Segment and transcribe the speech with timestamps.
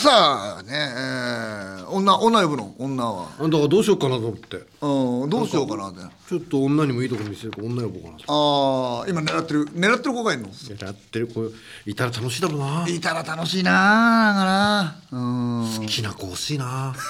[0.00, 2.72] さあね、えー、女女呼ぶの？
[2.78, 3.26] 女は。
[3.40, 4.56] だからどうしようかなと思って。
[4.80, 6.00] うんどうしようかなって。
[6.28, 8.24] ちょっと女にもいいとこ見せるから女呼ぼうかなと。
[8.28, 10.48] ああ今狙ってる狙ってる子がいるの？
[10.80, 11.50] やってる子
[11.84, 12.86] いたら楽しいだろうな。
[12.88, 14.36] いたら楽しいななん
[15.10, 15.18] かなう
[15.64, 15.80] ん。
[15.80, 16.94] 好きな子欲しいな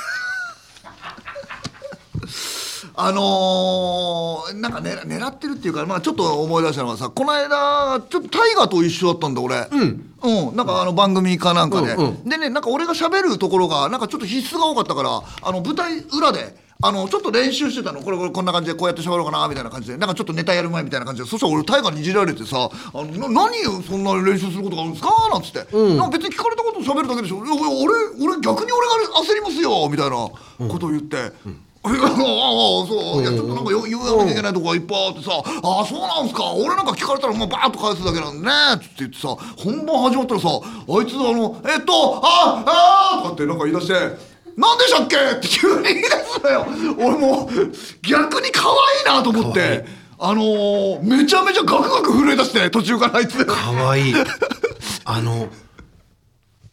[3.00, 9.54] あのー、なんかね狙ってるっていうか、まあ、ちょっと思い出したのがさこの間ちょっと大河と一緒だったんだ俺。
[9.70, 18.02] うん、うん、なんかあの番組かなんかで、うんうでねなんか俺が喋るところがなんかちょっと必須が多かったからあの舞台裏であのちょっと練習してたの。
[18.02, 19.96] これこれこんな感じでこうやって喋ろうかなみたいな感じで。
[19.96, 21.28] なんかちょっとネタやる前みたいな感じで。
[21.28, 27.94] そしたら俺大河にいじられてさ「あのな何よそんな練習することがあるんですか?」なんつって、なんか別に聞かれたこと喋るだけでしょ「いやいや俺
[28.32, 31.16] 俺逆に俺が焦りますよ」みたいなことを言って。
[31.16, 31.50] あ
[31.96, 35.30] ああそういやちょっとなんかよ言わなきゃいけないとこがいっぱいあってさ
[35.62, 36.52] 「ああそうなんすか。
[36.52, 43.94] 俺なんか聞かれたらもうバーッと返すだけなんでね」っつって言ってさ本番始まったらさあいつあの「えっとあああ」とかってなんか言い出して
[44.56, 46.66] 「なんでしたっけ?」って急に言い出すのよ。
[46.98, 50.08] 俺もう逆に可愛いなと思って。
[50.20, 53.44] あのー、めちゃめちゃガクガク震え出して途中からあいつ。
[53.44, 54.10] かわい。
[54.10, 54.14] い
[55.06, 55.46] あの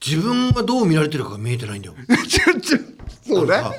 [0.03, 1.93] 自分がどう見られてるかが見えてないんだよ。
[3.27, 3.55] そうね。
[3.55, 3.71] あ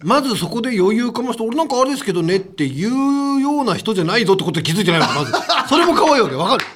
[0.00, 2.90] まずそこで余裕かまして俺なんかあれですけどねって言
[3.36, 5.32] うような人じゃないぞってことに気づいてないのまず。
[5.68, 6.66] それも可愛いわけわかる。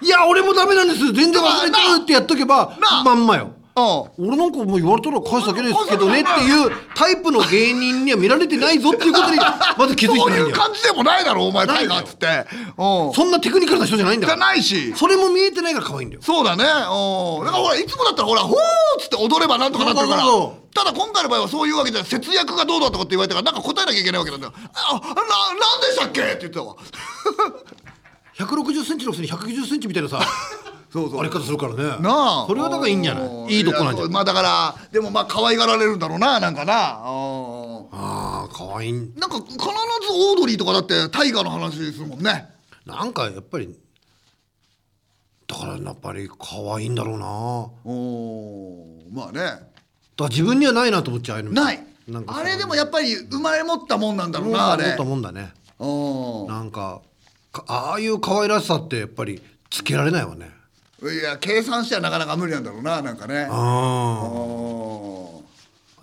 [0.00, 1.12] いや俺もダメなんです。
[1.12, 4.28] 全然忘れてるってやっとけばまんまようん。
[4.28, 9.38] 俺なんかもう言われたら返すだけですけどねっていうタイプの芸人には見られてないぞっていうことに
[9.78, 11.66] まず気づいてそうないんだよいう感じでもないだろお前。
[11.66, 12.26] タイガーっつって
[12.76, 15.86] うんそんなテクニカルな人じゃないんだじゃないしそれも見えてないから。
[15.86, 16.64] 可愛いんだよそうだね。
[16.64, 17.44] うん。
[17.44, 18.56] だからほらいつもだったらほら「ほー」
[18.98, 20.22] っつって踊ればなんとかなってるから。
[20.22, 24.52] そうそうそうただ今回の場合はそういうわけじゃ節約がどうだとかって言われたからなんか答えなきゃいけないわけなんだよ。
[24.72, 26.76] あななんでしたっけって言ってたわ。
[28.38, 30.20] 160センチのくせに190センチみたいなさ
[30.92, 31.20] そうそう。
[31.20, 31.82] あり方するからね。
[32.00, 32.46] なあ。
[32.46, 33.56] それはだからいいんじゃない？
[33.56, 34.10] いいとこなんじゃない？
[34.10, 36.74] やまあだからでもまあ可愛がられるんだろうななんかな。
[36.74, 38.92] うんああ可愛い。
[38.92, 42.48] んなんか必ずオードリーとかだって大河の話するもんね。
[42.84, 43.74] なんかやっぱり
[45.46, 47.26] だからやっぱり可愛いんだろうな。
[47.84, 49.40] おまあね。
[49.40, 49.60] だか
[50.18, 51.84] ら自分にはないなと思っちゃうない。
[52.08, 55.52] なんかあれでもやっぱり生まれ持ったもんなんだろうなあれ思ったもんだね。
[55.78, 57.00] うんなんか
[57.52, 59.40] かああいう可愛らしさってやっぱり
[59.70, 60.50] つけられないわね
[61.10, 63.34] いや計算してはなかなか無理なんだろうななんかね。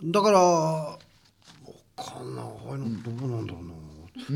[0.03, 0.97] だからわ
[1.97, 3.63] かんないああいうのどうなんだろう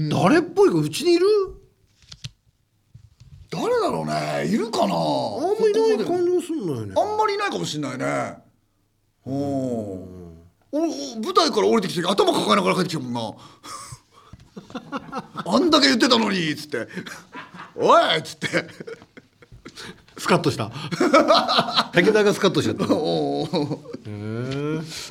[0.10, 1.26] な、誰っぽいかうちにいる？
[3.50, 4.48] 誰だろうね。
[4.48, 4.96] いるかな。
[4.96, 6.94] あんまいない感じがすんのよね。
[6.98, 8.38] あんまりいないかもしんないね。
[9.26, 9.34] うん。
[9.34, 10.38] お
[10.72, 10.80] お
[11.22, 13.32] 舞台から降りてきて頭抱えながら帰ってきたもんな。
[15.46, 16.88] あんだけ言ってたのにっつって
[17.76, 18.48] 「おい!」っつって
[20.24, 20.72] スカッとした。
[21.92, 22.86] 武田がスカッとしちゃった。
[22.96, 23.78] おー。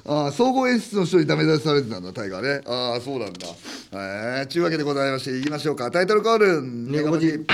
[0.06, 2.62] ああ総合演出の人にダメ出しされてたんだタイガーね。
[2.66, 3.46] ああそうなんだ。
[3.92, 5.90] えー、ちゅうわけでございましていきましょうか。
[5.90, 6.62] タイトルコール。
[6.62, 7.44] ネガポジ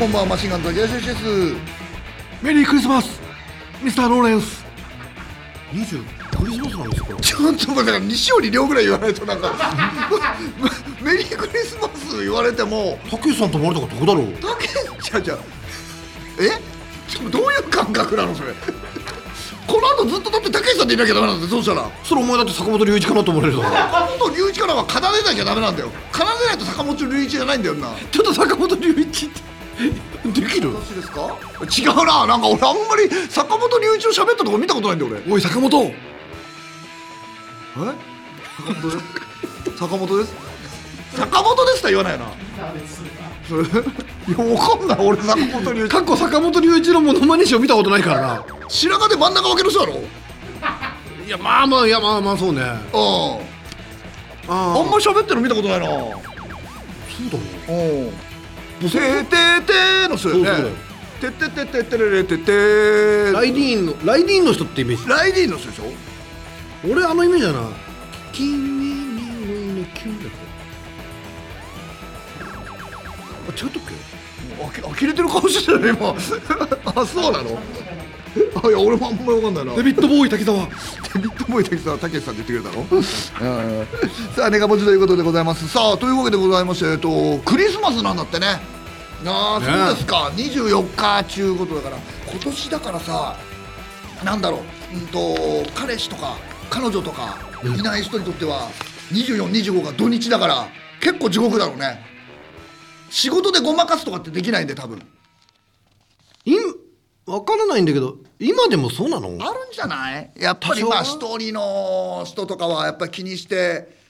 [0.00, 1.22] こんばんはマシンガンズの東吉です。
[2.42, 3.20] メリークリスマス
[3.80, 4.64] ミスターローレンス。
[5.72, 9.52] 20クリスマスなんですかちょっと待ってから西織亮ぐらい言わないとなんか
[11.02, 12.98] メリークリスマス言われても。
[13.10, 14.32] たけしさんと生まれたからどこだろう？
[14.34, 15.38] たけちゃうちゃう。
[16.40, 16.50] え？
[17.08, 18.54] ちょどういう感覚なのそれ？
[19.66, 21.88] この後ずっとだってたけしさんでいなきゃダメなんだよそうしたら。
[22.04, 23.70] それお前だって坂本龍一かなと思われるだろ。
[23.74, 25.90] 坂本龍一からは奏でなきゃダメなんだよ。
[26.12, 30.72] 奏でないと坂本龍一じゃないんだよなちょっと坂本龍一ってできる？
[30.74, 31.36] 私ですか？
[31.62, 32.26] 違うな。
[32.26, 35.34] なんか俺あんまり坂本龍一の喋ったとこ見たことないんだよ俺。
[35.34, 35.92] おい坂本
[37.76, 37.92] え？
[38.58, 39.06] 坂本です。
[39.76, 40.34] 坂本です
[41.16, 42.26] 坂本ですとは言わないよな。
[43.48, 43.66] それい
[44.38, 44.98] やわかんない。
[45.06, 45.88] 俺坂本龍一。
[45.90, 48.44] 過去坂本龍一のモノマネ師を見たことないからな。
[48.68, 50.02] 白髪で真ん中分けの人だろ？
[51.26, 52.62] いやまあまあいやまあまあそうね。
[52.62, 53.40] あうん
[54.48, 54.78] あ。
[54.78, 55.86] あんまり喋ってるの見たことないな。
[55.86, 56.00] そう
[57.30, 58.12] だね
[58.82, 58.90] うん。
[58.90, 60.70] てーてーてーの人よね。
[61.20, 63.32] てってってってってれれてってー。
[63.32, 65.08] ライディーンのライディーンの人ってイメージ。
[65.08, 65.84] ライディーンの人でしょ？
[66.88, 67.68] 俺あのイメージだな。
[68.32, 68.56] 君に
[69.46, 70.30] 胸キュンだ
[73.48, 74.82] あ違ったっけ？
[74.82, 76.14] あき呆れてる顔してるよ今。
[77.02, 77.58] あそうなの？
[78.64, 79.74] あいや俺もあんまり分かんないな。
[79.74, 80.58] デビッド・ボーイ滝沢。
[81.14, 82.86] デビッド・ボーイ滝沢武さんって言ってくれたの？
[82.90, 82.98] う
[83.82, 83.86] ん。
[84.34, 85.68] さあネガポジということでございます。
[85.68, 88.60] さあというわけでございましてえっとクリスマスなんだってね。
[89.24, 90.32] ああねそうですか。
[90.34, 91.96] 24日ちゅうことだから。
[92.32, 93.36] 今年だからさ
[94.24, 94.62] なんだろ
[94.92, 94.96] う。
[94.96, 96.36] うんと彼氏とか
[96.72, 98.70] 彼女とかいない人にとっては
[99.12, 100.68] 2425が土日だから
[101.02, 102.00] 結構地獄だろうね。
[103.10, 105.06] 仕事でごまかすとかってできないんで多分。
[106.46, 106.56] い
[107.26, 109.28] 分からないんだけど今でもそうなの？
[109.28, 110.30] あるんじゃない？
[110.34, 114.00] やっぱりまあ一人の人とかはやっぱり気にして。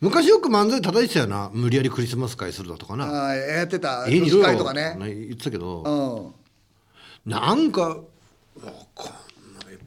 [0.00, 1.50] 昔よく漫才叩いてたよな。
[1.52, 3.30] 無理やりクリスマス会するだとかな。
[3.30, 4.06] あーやってた。
[4.06, 4.96] 家に会とかね。
[5.00, 6.34] 言ってたけど。
[7.26, 7.30] うん。
[7.30, 7.98] なんか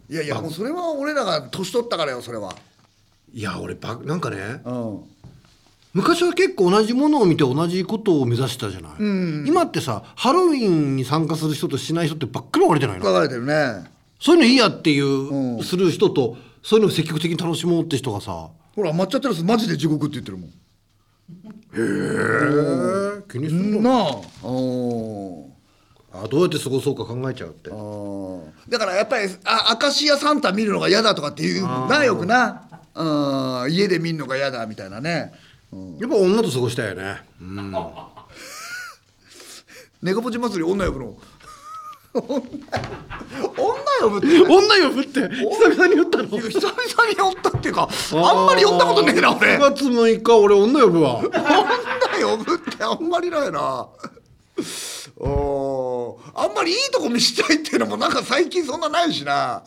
[0.09, 2.55] いやいやもうそれは俺らが年取ったからよそれは。
[3.33, 5.03] いや俺ばなんかねうん。
[5.93, 8.91] 昔は結構同じものを見て同じことを目指してたじゃない、
[9.47, 13.03] 今ってさハロウィンに参加する人としない人ってばっかり分かれてないの？
[13.03, 13.89] 分かれてるね
[14.19, 15.05] そういうのいいやっていう、
[15.57, 20.53] うんする人とそういうのを積極的に楽しもうって人がさほら抹茶テラスマジで地獄って言ってるもんへ
[23.19, 24.11] え気にするの、なあ
[24.47, 25.46] うん
[26.13, 27.69] あどうやって過ごそうか考えちゃうって。
[28.69, 32.63] だからやっぱりあアカシアサンタ見るのが嫌だとかっていうなよくな
[32.95, 35.33] うん家で見るのが嫌だみたいなね。
[35.99, 37.21] やっぱ女と過ごしたいよね。
[40.01, 41.17] ネゴポチ祭り女呼ぶの？
[42.17, 42.23] 女
[44.01, 45.19] 呼ぶって女呼ぶって？
[45.29, 46.25] 久々に言ったの？
[46.25, 49.57] 久々に呼ったっていうかあんまり呼ったことねえな俺。
[49.57, 51.19] 9月6日俺女呼ぶわ。
[52.17, 53.87] 女呼ぶってあんまりないな
[55.19, 59.63] おーあんまりいいとこ見したいっていうのもなんか最近そんなないしな。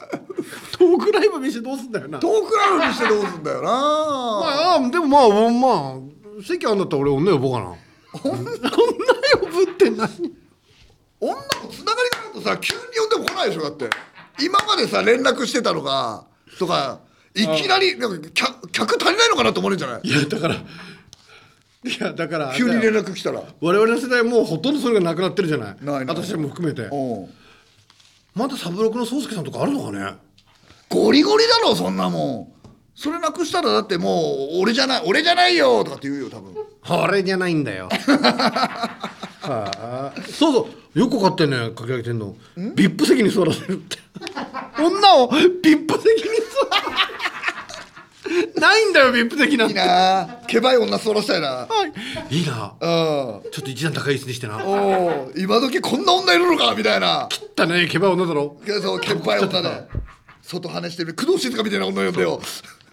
[0.72, 2.20] トークライブ見してどうすんだよな。
[2.20, 3.70] トークライブにしてどうすんだよな。
[3.72, 7.74] ああでもまあまあ席あんだったら俺女呼ぼうかな。
[8.22, 8.38] 女
[9.40, 10.08] 呼ぶって何？
[11.18, 13.90] 女のつながりがないとさ急に呼んでも来ないでしょだって。
[14.40, 16.24] 今までさ連絡してたのが
[16.58, 17.00] とか
[17.34, 20.08] いきなりなんか客客足りないのかなと思われるんじゃない？
[20.08, 20.56] いやだから
[21.82, 23.42] いやだから急に連絡来たら。
[23.60, 25.84] 我々の世代もうほとんどそれがなくなってるじゃない？
[25.84, 26.82] ない私も含めて。
[26.82, 27.30] うん。
[28.34, 30.12] まだサブロクの宗介さんとかあるのかね？
[30.90, 32.60] ゴリゴリだろそんなもん。
[32.94, 34.10] それなくしたらだっても
[34.56, 36.54] う俺じゃない俺じゃないよとかって言うよ多分。
[37.08, 37.88] 俺じゃないんだよ。
[37.90, 38.90] は
[39.42, 40.98] あそうそう。
[40.98, 42.36] よく分かってんねかけ上げてんの。
[42.74, 43.96] ビップ席に座らせるって。
[44.78, 45.36] 女をビ
[45.76, 46.28] ップ席に
[46.60, 46.82] 座ら
[48.60, 50.40] ないんだよビップ席なんいいてな。
[50.46, 51.48] ケバい女そらしたいな。
[51.48, 51.68] は
[52.30, 52.36] い。
[52.36, 52.74] いいな。
[52.80, 52.86] う
[53.48, 53.50] ん。
[53.50, 54.64] ちょっと一段高い椅子にしてな。
[54.64, 57.28] おお今時こんな女いるのかみたいな。
[57.56, 58.56] だねケバい女だろ。
[58.64, 59.88] けどケバい女で。
[60.42, 61.14] 外跳ねしてる。
[61.14, 62.40] 工藤静香みたいな女呼んでよ。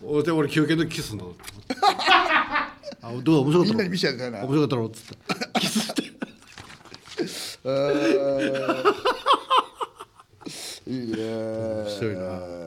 [0.04, 1.24] おで俺休憩の時キスすんだ
[3.02, 4.48] あどうだ面白かったろみんなに見せてやりたいな。
[4.48, 5.04] 面白かったろっつっ
[5.54, 5.60] て。
[5.60, 6.04] キスして。
[7.66, 9.18] えー
[10.88, 12.67] いいね面白いな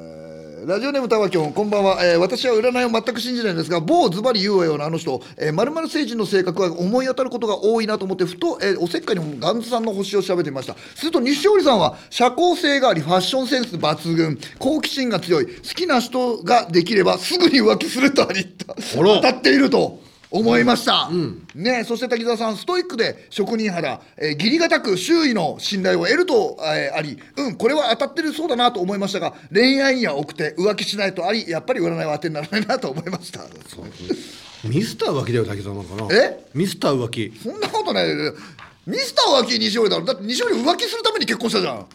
[0.67, 5.23] ラジオネームたわきょんこんばんは、えー私は占いを全く信じないんですが某ズバリ言うわようなあの人
[5.55, 10.77] まるまる星人の性格は思い当たることが多いなと思ってふと、えーおせっかいにガンズさんの星を調べてみました。
[10.95, 18.45] すると西織さんは社交性がありファッションセンス抜群好奇心が強い好きな人ができればすぐに浮気するとあり
[18.95, 21.09] 当たっていると思いました、
[21.55, 33.41] ね、そして滝沢さんストイックで職人肌、えー、義理堅く周囲の信頼を得ると、えーありうんこれは当たってるそうだなと思いましたが恋愛には奥手浮気しないとありやっぱり占いは当てにならないなと思いました。
[34.65, 36.15] ミスター浮気だよ滝沢なんかな。
[36.15, 36.45] え？
[36.55, 37.33] ミスター浮気。
[37.43, 38.07] そんなことない
[38.87, 41.87] ミスター浮気西織だろだって西織浮気するために結婚したじゃん。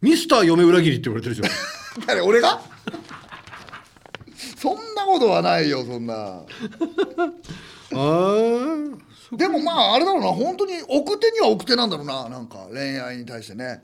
[0.00, 1.48] ミスター嫁裏切りって言われてるじゃん。
[2.06, 2.20] 誰？
[2.22, 2.60] 俺が？
[4.56, 6.42] そんなことはないよそんな
[7.92, 9.36] あー。
[9.36, 10.28] でもまああれだろうな。
[10.28, 12.28] 本当に奥手には奥手なんだろうな。
[12.28, 13.82] なんか恋愛に対してね。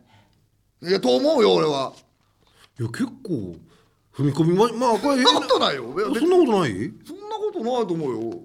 [0.83, 1.93] いやと思うよ俺は。
[2.79, 3.57] いや結構
[4.15, 5.85] 踏み込みままあこれそんなことないよ。
[5.85, 6.93] そんなことない？
[7.07, 8.41] そんなことないと思うよ。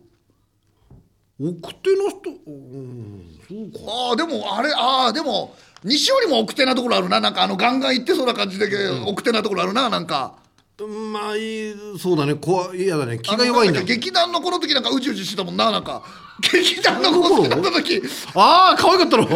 [1.40, 3.92] 奥手の人うんそうか。
[3.92, 7.20] ああでもあれああでも西よりも奥手なところあるな。
[7.20, 8.68] なんかあのガンガン行ってそうな感じで、
[9.06, 10.40] 奥手なところあるななんか
[10.86, 12.36] まあいいそうだね。
[12.36, 13.18] 怖い嫌だね。
[13.18, 13.82] 気が弱いんだ。
[13.82, 16.04] 劇団のこの時なんかうじうじしてたもんななんか。
[16.40, 18.00] 劇団の子好きだった時
[18.36, 19.26] ああ可愛かったろ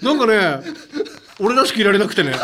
[0.00, 0.60] なんかね
[1.40, 2.30] 俺らしくいられなくてね。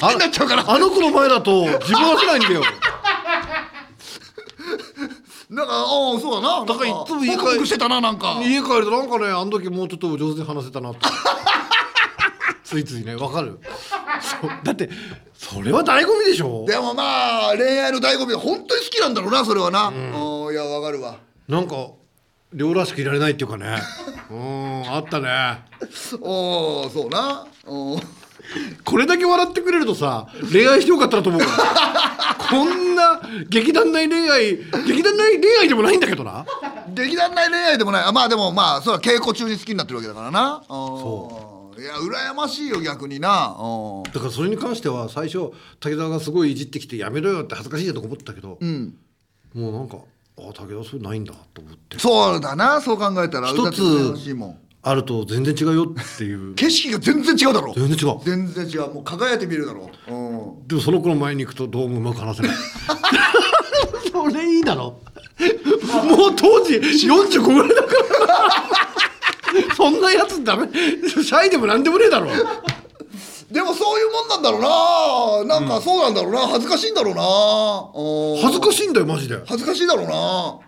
[0.00, 0.64] 好きになっちゃうから。
[0.64, 2.62] あの子の前だと自分はせないんだよ。
[5.50, 6.64] なんかああそうだな。
[6.64, 8.38] だからいつも家帰してたななんか。
[8.40, 11.00] 家帰るとなんかねあの時もうちょっと上手に話せたなって
[12.70, 13.58] ついついねわかる。
[14.20, 14.50] そう。
[14.62, 14.88] だって
[15.34, 16.64] それは醍醐味でしょ？
[16.68, 21.16] でもまあ恋愛の醍醐味は本当に好きなんだろうなそれはな、うん、いやわかるわ。
[21.48, 21.88] なんか
[22.52, 23.76] 両らしくいられないっていうかね。
[24.30, 25.64] うんあったね。
[26.20, 27.48] おおそうな。
[27.66, 28.00] うん。
[28.84, 32.36] これだけ笑ってくれるとさ恋愛してよかったなと思うから。
[32.50, 36.46] こんな劇団内恋愛劇団内恋愛でもないんだけどな。
[36.94, 38.04] 劇団内恋愛でもない。
[38.04, 40.62] あまあでもまあそれは稽古中に好きになってるわけだからな。
[40.68, 43.56] そういや羨ましいよ逆にな。
[43.58, 44.02] うん。
[44.04, 48.58] だからそれに関しては最初滝沢がすごいいじってきてやめろよって恥ずかしいなとか思ったけど、
[49.54, 49.98] もうなんか
[50.38, 51.98] あ武田それないんだと思って。
[51.98, 53.48] そうだなそう考えたら。
[53.48, 54.14] 一つ
[54.82, 56.54] あると全然違うよっていう。
[56.56, 57.74] 景色が全然違うだろ。
[57.74, 58.20] 全然違う。
[58.24, 58.94] 全然違う。
[58.94, 59.90] もう輝いて見えるだろ。
[60.08, 60.66] うん。
[60.66, 62.56] でもその子の前に行くとどうもうまく話せない
[64.10, 64.98] それいいだろ。
[66.04, 67.88] もう当時45ぐらいだか
[68.26, 69.09] ら
[69.76, 70.68] そんなやつダメ。
[70.72, 72.28] シャイでもなんでもねえだろ。
[73.50, 75.58] でもそういうもんなんだろうな。
[75.58, 76.46] なんかそうなんだろうな。
[76.46, 77.22] 恥ずかしいんだろうな。
[77.94, 79.40] うん恥ずかしいんだよマジで。
[79.46, 80.58] 恥ずかしいだろうな。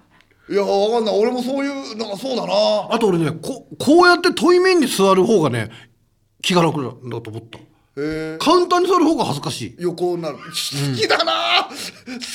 [0.51, 1.19] いやわかんない。
[1.19, 2.53] 俺もそういうなんかそうだな。
[2.91, 5.71] あと俺ねここうやって対面に座る方がね
[6.43, 7.59] 気が楽なんだと思った。
[7.59, 7.63] へ
[7.97, 8.37] え。
[8.41, 9.77] カウンターに座る方が恥ずかしい。
[9.79, 10.39] 横になる。
[10.39, 10.43] 好
[10.97, 11.75] きだな、好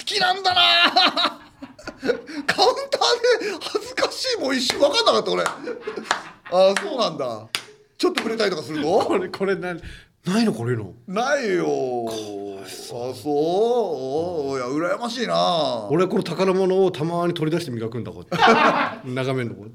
[0.06, 1.47] きなんだな
[2.48, 3.02] カウンター
[3.42, 5.44] で恥ずかしいもう一瞬分かんなかった俺。
[5.44, 5.50] あ
[6.52, 7.48] あそうなんだ。
[7.98, 9.00] ちょっと触れたりとかすると？
[9.00, 9.74] これこれな
[10.26, 10.94] ないのこれの？
[11.08, 11.66] ないよ。
[12.10, 12.14] あ
[13.14, 13.14] そ
[14.54, 14.58] う？
[14.58, 15.88] いや羨ましいな。
[15.90, 19.08] 俺はこの宝物をたまに取り出して磨くんだこうやって。
[19.10, 19.72] 眺めるのこう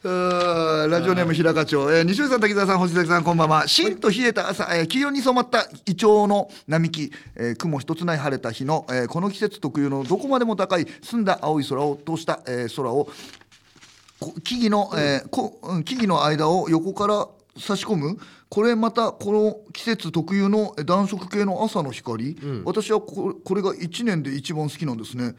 [0.00, 3.66] ラジオネーム平課長、えー、西尾さん滝沢さん星崎さんこんばんは。
[3.66, 13.08] しんと冷えた朝、えー黄色に染まったイチョウの並木、えー雲一つない晴れた日の、えーこの季節特有のどこまでも高い澄んだ青い空を通した、えー空を
[14.44, 17.26] 木々の、えーこうん木々の間を横から
[17.60, 25.34] 差し込むこれまたこの季節特有のえー暖色系の朝の光、私はここれが1年で一番好きなんですね、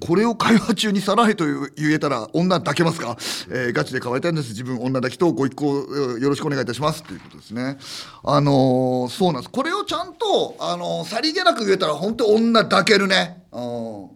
[0.00, 3.16] これを会話中にさらへという言えたら女抱けますか、
[3.50, 4.50] えーガチで変えたいんです。
[4.50, 7.02] 自分女抱きとご一行えーよろしくお願いいたします。
[7.02, 7.76] ということですね。
[8.24, 9.50] あのーそうなんです。
[9.50, 13.44] これをちゃんと、あのーさりげなく言えたら本当女抱けるね。
[13.52, 14.08] うん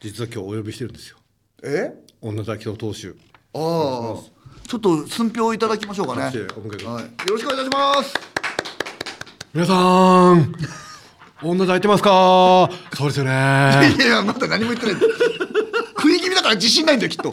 [0.00, 1.16] 実は今日お呼びしてるんですよ。
[1.64, 1.92] え？
[2.20, 3.16] 女だけの当主。
[3.54, 4.37] ああ
[4.68, 6.24] ちょっと寸評いただきましょうかね。
[6.24, 6.46] はい、拍よ
[7.30, 8.14] ろしくお願いします。
[9.54, 10.54] 皆さん
[11.42, 12.68] 女抱いてますか？
[12.94, 13.30] そうですよね
[13.98, 14.96] いやまだ何も言ってない。
[15.96, 17.32] 食い気味だから自信ないんだよきっと。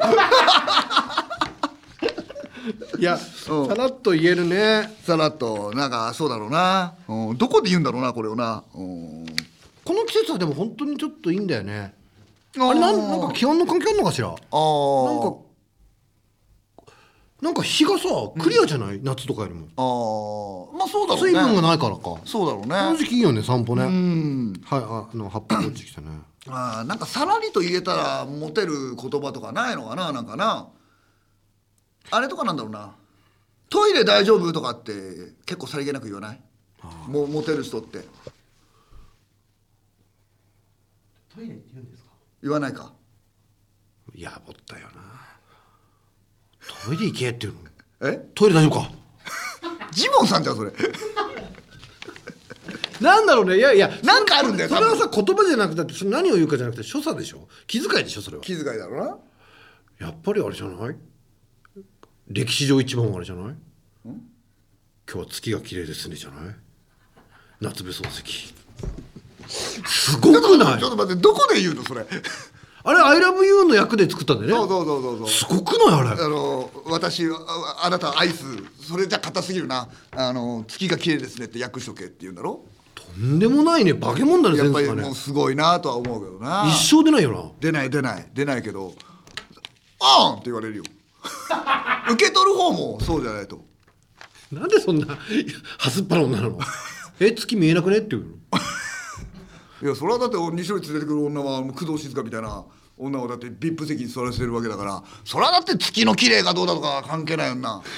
[2.98, 6.94] いやうんさらっと言えるねさらっとなんかそうだろうな。
[7.10, 8.64] うん、どこで言うんだろうなこれをな。
[8.74, 9.26] うん。
[9.84, 11.94] この季節はでも本当にちょっといいんだよね
[12.58, 14.30] あれなんなんか気温の関係あるのかしら？
[14.30, 15.36] あなんーか
[17.42, 18.08] なんか日がさ
[18.40, 21.32] クリアじゃない、夏とかよりもあーまあそうだろうね。
[21.32, 22.98] 水分がないからかそうだろうこのね。
[22.98, 24.62] 時期いいよね散歩ね、うん。
[24.64, 26.08] はいああの葉っぱ落ちてきたね
[26.48, 30.12] あーなんかさらりと言えたらモテる言葉とかないのかな？
[30.12, 30.70] なんかな？
[32.12, 32.96] あれとかなんだろうな。
[33.70, 34.94] トイレ大丈夫とかって
[35.46, 36.42] 結構さりげなく言わない？
[37.10, 38.06] もうモテる人って
[41.36, 42.12] トイレって言うんですか？
[42.44, 42.94] 言わないか。
[44.16, 45.02] やぼったよな
[46.86, 47.60] トイレ行けっていうの？
[48.10, 48.18] え？
[48.36, 48.92] トイレ大丈夫か？
[49.92, 50.72] ジモンさんじゃんそれ。
[53.02, 53.58] なんだろうね。
[53.58, 57.48] いやいやなんかあるんだよそれはさ言葉じゃなくてそれ何を言うかじゃなくて所作でしょ？
[57.68, 58.44] 気遣いでしょそれは。
[58.44, 59.06] 気遣いだろう
[60.00, 60.08] な。
[60.08, 60.96] やっぱりあれじゃない？
[62.28, 63.56] 歴史上一番はあれじゃない？
[64.06, 64.16] 今
[65.08, 66.56] 日は月が綺麗ですねじゃない？
[67.62, 68.54] 夏目漱石。
[69.48, 70.80] すごくない？
[70.80, 72.06] ちょっと待ってどこで言うのそれ？
[72.88, 74.56] あれ「ILOVEYOU」の役で作ったんだよね。
[74.56, 75.30] そうそうそうそうそう。
[75.30, 76.24] すごくないあれ。
[76.24, 77.30] あの私あ
[77.84, 78.44] あなたアイス。
[78.88, 79.90] それじゃ硬すぎるな。
[80.12, 82.64] あの月が綺麗ですねって訳しとけって言うんだろ。
[82.94, 83.94] とんでもないね。
[83.96, 86.66] 化け物だねやっぱりもうすごいなとは思うけどな。
[86.70, 88.30] 一生出ないよ出ない出ない。
[88.34, 88.94] 出ないけど
[90.00, 90.84] 「あん!」って言われるよ。
[92.12, 93.66] 受け取る方もそうじゃないと。
[94.52, 95.18] ななんでそんな
[95.80, 96.60] はすっぱな女なの？
[97.20, 97.98] え月見えなくね？
[97.98, 98.30] って言うの？
[99.82, 102.64] いやそれはだって西尾に連れてくる女は工藤静香みたいな
[102.98, 107.82] 女をだって VIP 席に座らせてるわけだからそれはだって月の綺麗かどうだとかは関係ないよな。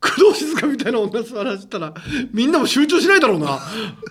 [0.00, 1.92] 工藤静香みたいな女座らせたら
[2.32, 3.60] みんなも集中しないだろうな。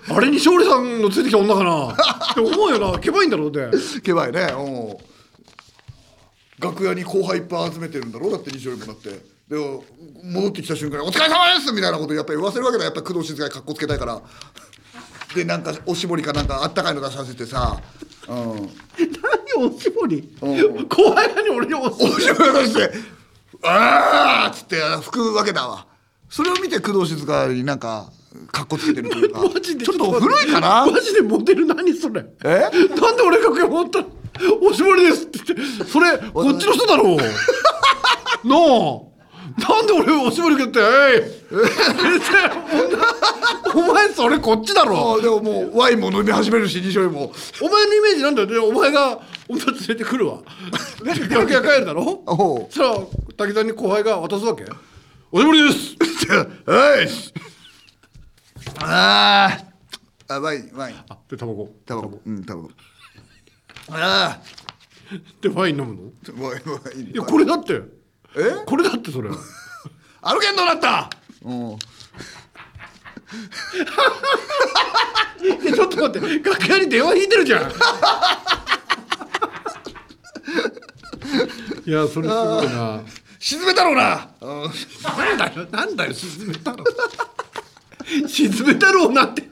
[0.09, 1.93] あれに勝利さんのついてきた女かな。
[2.31, 2.99] って思うよな。
[2.99, 3.71] けばいいんだろうね
[4.03, 4.41] けばいね。
[4.55, 5.09] うん。
[6.59, 9.39] 楽屋に後輩いっぱい集めてるんだろうだって西尾もだって。
[9.49, 9.83] でも
[10.23, 12.83] 戻ってきた瞬間に「お疲れ様です!」みたいなことやっぱり言わせるわけだ。
[12.83, 14.21] やっぱり工藤静香にかっこつけたいから
[15.35, 17.79] でなんかおしぼりかなんかあったかいの出させてさ。
[18.27, 18.35] うん。
[19.57, 20.35] 何おしぼり？
[20.41, 20.87] うん。
[20.87, 22.13] 後輩がに俺におしぼり。
[22.13, 22.91] おしぼり出して
[23.63, 25.85] 「ああ!」っつって拭くわけだわ
[26.29, 28.11] それを見て工藤静香になんか
[28.51, 29.41] かっこつけてるというか。
[29.41, 30.85] マジでちょっと古いかな？
[30.85, 32.25] マジでモデル何それ？
[32.43, 32.69] え？
[32.95, 34.07] なんで俺が持ったの？
[34.61, 35.85] おしぼりですって言って。
[35.85, 37.17] それこっちの人だろう。
[37.17, 38.99] なあ。
[39.59, 41.38] なんで俺おしぼり食って「えい!」
[43.73, 44.97] お前それこっちだろ。
[44.97, 47.33] ああでももうワインも飲み始めるし西尾も。
[47.61, 48.47] お前のイメージなんだよ。
[48.47, 50.39] ねお前が女連れてくるわ。
[51.03, 51.19] 楽
[51.51, 52.21] 屋帰るだろ。
[52.27, 52.67] おう。
[52.69, 52.83] そした
[53.43, 54.63] ら滝さんに後輩が渡すわけ
[55.31, 55.95] 「おしぼりです!
[56.69, 57.07] はい
[58.81, 59.57] あ
[60.27, 61.69] ああワインワイン」あでタバコ。
[61.85, 62.21] タバコ。
[62.25, 62.69] うんタバコ。
[63.91, 64.37] あ
[65.41, 66.01] でワイン飲むの？
[66.29, 67.81] あもうもういいいやこれだって。
[68.35, 68.63] え？
[68.67, 69.29] これだってそれ。
[70.21, 71.09] 歩けんどうなった
[71.43, 71.77] うん。
[75.41, 77.71] え ちょっと待って楽屋に電話引いてるじゃん。
[81.85, 83.01] いやそれすごいな。
[83.39, 84.71] 沈めたろうな、うん。
[85.17, 86.83] なんだよなんだよ沈めたろ
[88.27, 89.47] 沈めたろうなって。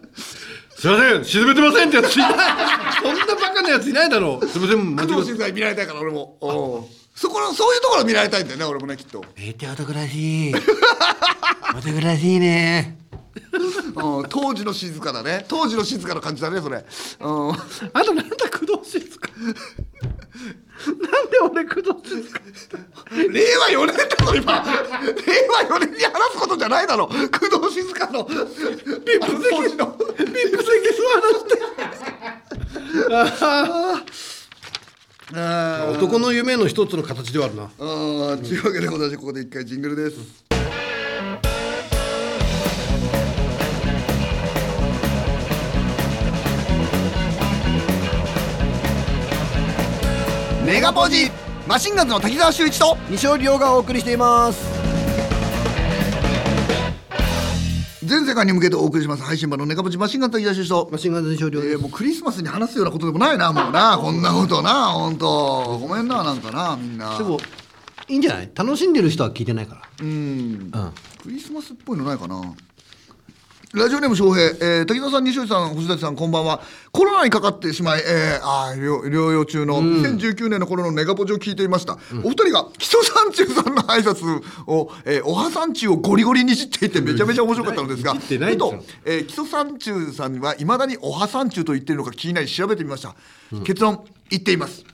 [0.78, 2.32] すいません沈めてませんってやついない。
[3.02, 4.48] そんなバカなやついないだろう。
[4.48, 6.38] すいません工え藤静香に見られたいから俺も。
[6.42, 9.26] うんそこのそういうところ見られたいんだよね俺もねきっと。
[9.38, 10.54] えって男らしい？
[11.76, 12.96] 男らしいね。
[13.96, 15.44] うん当時の静かだね。
[15.48, 16.78] 当時の静かな感じだねそれ。
[17.22, 17.50] うん。
[17.52, 17.56] あ
[18.04, 19.30] となんだ工藤静香。
[20.88, 20.94] な
[21.24, 22.40] んで俺工藤静香
[23.32, 24.54] 令和4年だぞ今。
[24.54, 27.08] 令和4年に話すことじゃないだろ。
[27.08, 27.14] 工
[27.68, 28.24] 藤静香の。
[28.26, 29.88] VIP当時の。
[29.88, 31.58] VIP席座らして。
[33.12, 34.04] あ
[35.34, 37.64] 男の夢の一つの形ではあるな。
[37.64, 40.46] あーというわけでございましてここで一回ジングルです。
[50.66, 51.32] メガポージ
[51.68, 54.77] マシンガンズの滝沢秀一と西尾亮がお送りしています
[58.08, 59.24] 全世界に向けてお送りします。
[59.24, 61.74] 配信版のネガポジマシンガンズ滝沢秀一とマシンガンズ西尾亮です。
[61.74, 63.98] えー、もうクリスマスに話すようなことでもないなもうな。
[64.02, 67.18] こんなことな本当ごめんななんかなみんな。
[67.18, 67.38] でも
[68.08, 68.50] いいんじゃない？
[68.56, 70.72] 楽しんでる人は聞いてないかうん。
[70.72, 70.92] らうん。
[71.24, 72.42] クリスマスっぽいのないかな
[73.74, 76.62] ラジオネーム翔平、えー、滝沢さん、西尾さん、星崎さん、こんばんは。
[76.94, 81.98] コロナにかかってしまい、えー、あー療療養中の2019年の頃のネガポジを聞いていました。
[82.24, 88.20] お二人が基礎山中さんの挨拶を、えー、おは山中をゴリゴリにじっていてめちゃめちゃ面白かったのですが、ふ
[88.58, 93.16] と、えー、基礎山中さんはいまだにおは山中と言っているのか気になり調べてみました。
[93.66, 94.86] 結論、言っています。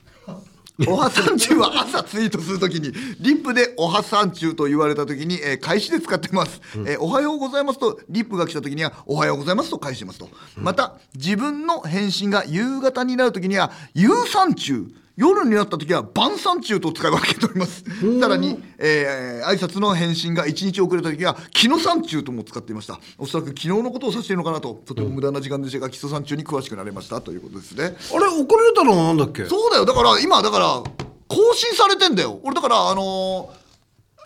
[0.87, 17.83] おはさん中は朝ツイートするときにリップでおはさん中と言われたときに、えー開始で使ってます、えーおはようございますとリップが来たときにはおはようございますと返してますと、また自分の返信が夕方になるときには夕山中夜になった時は晩餐中と使い分けております。
[18.19, 22.99] さらに、えー挨拶の返信が1日遅れた時は木の山中とも使っていました。
[23.19, 27.83] おそらく昨日のことを指しているのかなととても無駄な時間でしたが木曽山中に詳しくなれましたということですね。
[27.85, 29.45] あれ怒られたのはなんだっけ？
[29.45, 29.85] そうだよ。
[29.85, 30.81] だから今だから
[31.27, 32.39] 更新されてんだよ。
[32.43, 33.51] 俺だからあの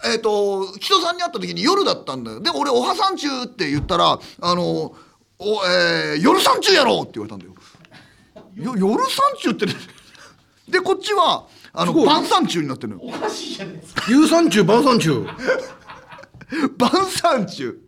[0.06, 2.39] ーえっ、と人さんに会った時に夜だったんだよ。
[2.39, 4.91] で俺「おはさん中」って言ったら「あのー
[5.39, 7.54] おえー夜さん中やろ!」って言われたんだよ。
[8.56, 9.73] よ夜さん中ってね
[10.67, 12.08] でこっちはあのすごい。
[12.08, 13.12] 晩餐中になってるのよ。
[14.10, 15.25] 有酸中晩餐中。
[16.77, 17.80] 晩餐中。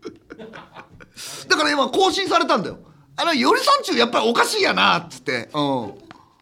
[1.49, 2.79] だから今更新されたんだよ。
[3.17, 5.49] あの夜さん中やっぱりおかしいやなっつって。
[5.53, 5.93] うん。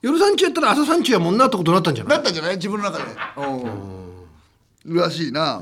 [0.02, 2.18] 夜産中やったら朝産中やもんなってことになったんじゃない？
[2.18, 2.56] なったんじゃない？
[2.58, 3.04] 自分の中で。
[4.86, 4.96] うん。
[4.96, 5.56] らしいな。
[5.58, 5.60] う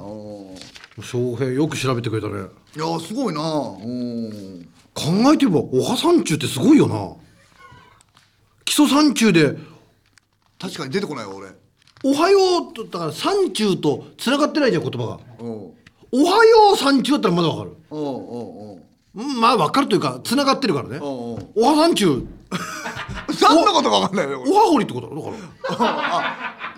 [1.02, 1.04] ん。
[1.04, 2.48] 翔平よく調べてくれたね。
[2.76, 3.42] いやすごいな。
[3.42, 3.44] う
[3.88, 4.68] ん。
[4.94, 7.14] 考えてみればおは山中ってすごいよな。
[8.66, 9.56] 基礎山中で
[10.60, 11.50] 確かに出てこないわ俺。
[12.04, 15.20] おはようとだから山中とつながってないじゃん言葉が。
[15.40, 15.44] う。
[15.44, 15.50] ん
[16.12, 17.76] おはよう山中だったらまだわかる。
[17.92, 18.08] うんうん
[18.74, 18.82] うん
[19.16, 19.24] う。
[19.24, 20.98] んまあわかるというかつながってるからね。
[20.98, 21.06] うんう。
[21.40, 22.22] んおは山中。
[23.42, 24.52] 何のことか分かんないよ俺。
[24.52, 25.32] おはほりってことだろ
[25.70, 25.84] だか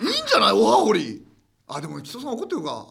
[0.00, 0.52] いいんじゃない？
[0.52, 1.22] おはほり
[1.68, 2.86] あでも木曽さん怒ってるか。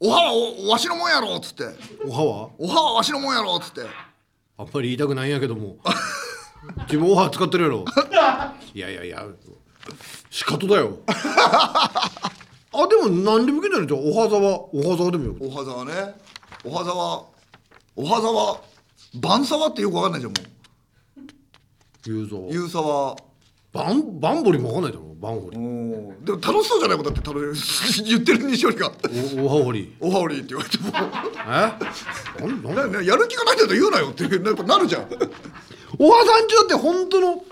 [0.00, 1.64] おははおわしのもんやろっつって。
[2.06, 2.48] おはは？
[2.58, 3.80] おははわしのもんやろっつって。
[4.58, 5.76] あんまり言いたくないんやけども。
[6.86, 7.84] 自分おは使ってるやろ。
[8.74, 9.24] いやいやいや
[10.30, 10.98] 仕方だよ。
[11.06, 14.00] あでも何でもいけないじゃん。
[14.00, 14.60] おはざわ。
[14.72, 16.14] おはざわでもよおはざわね。
[16.64, 17.24] おはざわ。
[17.96, 18.60] おはざわ。
[19.14, 20.36] 晩沢ってよく分かんないじゃんも
[22.06, 22.38] ゆうぞ。
[22.48, 23.16] うゆうさわ。
[23.72, 25.04] バンバンボリもわかんないだろ。
[25.20, 26.96] バンホリうんでも楽しそうじゃない？
[26.96, 28.92] もんだって楽し 言ってる西織が
[29.40, 30.92] おおはほりおはほりって言われても。
[30.94, 32.46] え？
[32.46, 32.92] なんなん？
[32.92, 35.08] ななやる気がないんだったら言うなよってやっぱなるじゃん。
[35.98, 37.44] おはさんちだって本当の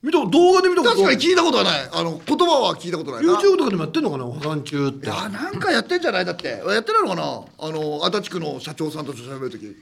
[0.00, 1.88] 見た動画で見たこと確かに聞いたことはない。
[1.92, 3.32] あの言葉は聞いたことないな。
[3.34, 6.24] YouTube とかでもやってんのかなおはさん中っていやなんかやってんじゃない？
[6.24, 6.46] だって。
[6.48, 7.22] やってないのかな？
[7.58, 9.76] あの足立区の社長さんと喋る時。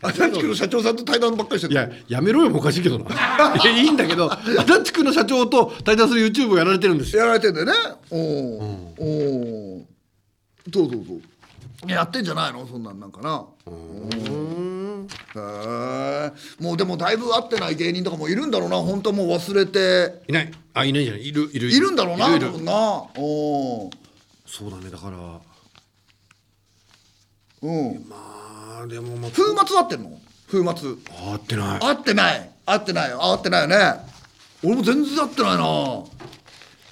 [0.00, 3.04] 足立区の社長さんと対談ばっかりしていややめろよもおかしいけどな。
[3.62, 7.22] いやいいんだけど足立区の社長と対談する YouTube をやられてるんですよ。
[7.22, 7.72] やられてんだよね。
[8.10, 8.20] おお、
[9.00, 9.86] お
[10.72, 11.14] そうそうそ
[11.86, 11.90] う？
[11.90, 12.66] やってんじゃないの？
[12.66, 13.44] そんなんなんかな。
[13.66, 14.67] うん
[15.04, 16.32] へえ
[16.62, 20.22] もうでもだいぶ会ってない芸人とかもいるんだろうな本当もう忘れて。
[20.28, 20.52] いない。
[20.74, 21.26] あいないじゃない。
[21.26, 21.70] いるいる。
[21.70, 22.46] いるんだろうないるいる。
[22.48, 22.72] 多分な。
[23.16, 23.90] お
[24.46, 25.16] そうだねだから。
[27.62, 28.06] うん。
[28.08, 28.16] ま
[28.82, 29.30] あでもまあ。
[29.30, 30.18] 風末合ってんの？
[30.50, 30.90] 風末。
[31.30, 31.80] 合ってない。
[31.80, 32.50] 合ってない。
[32.66, 33.24] 合ってないよ。
[33.24, 33.76] 合ってないよね。
[34.64, 35.64] 俺も全然会ってないな。
[35.64, 36.04] あ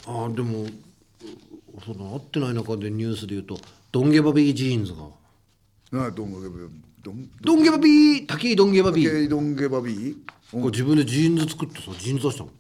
[0.07, 0.67] ーでも
[1.85, 3.59] その合ってない中でニュースで言うと
[3.91, 5.09] ドンゲバビージーンズが。
[5.91, 6.83] 何どんげどん
[7.41, 9.29] ドンゲバビー竹井ドンゲバビー。
[9.29, 10.17] ドンゲバビー。
[10.51, 12.51] これ自分でジーンズ作ってさジーンズ出したの。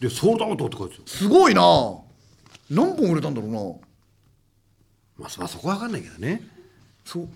[0.00, 1.02] でソールドアウトって書いてある。
[1.06, 1.62] すごいな。
[2.70, 3.60] 何本売れたんだろうな。
[5.18, 6.42] まあそまあそこは分かんないけどね。
[7.04, 7.28] そう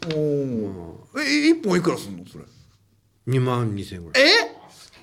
[1.21, 2.25] え一本いくらすんの？
[2.27, 2.45] それ。
[3.29, 4.25] 2万2000円ぐらい。
[4.25, 4.29] え？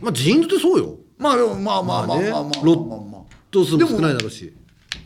[0.01, 0.95] まあジーンズってそうよ。
[1.17, 2.31] まあでもまあまあまあね。
[2.31, 3.21] まあまあまあロまあまあ。
[3.21, 4.53] ット数も少ないだろうし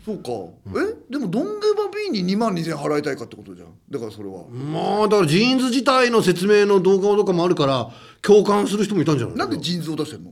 [0.05, 0.31] そうか、
[0.79, 1.11] え？
[1.11, 3.69] でもドンゲバビーに2万2000円払いたいかってことじゃん。
[3.89, 10.31] だからそれは、まあだからジーンズ自体の説明の動画とかもあるから共感する人もいたんじゃないなんでジーンズを出してんの？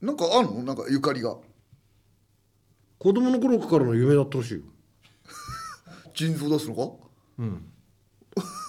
[0.00, 0.62] なんかあんの？
[0.62, 1.36] なんかゆかりが。
[2.98, 4.60] 子供の頃からの夢だったらしいよ。
[6.14, 6.82] ジーンズを出すのか？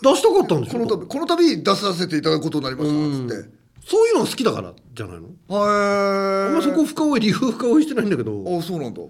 [0.03, 3.57] 出したかったんでしょこの度この度出させていただくことになりましたっつって。
[3.87, 5.27] そういうのが好きだからじゃないの？
[5.27, 8.43] へえあんまそこ深追い理由深追いしてないんだけど。
[8.59, 9.01] あそうなんだ、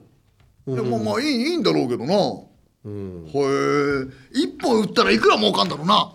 [0.75, 2.15] でもまあまあいいいいんだろうけどな、
[2.83, 3.25] うん。
[3.25, 4.07] へえ。
[4.33, 6.13] 一本売ったらいくら儲かんだろうな。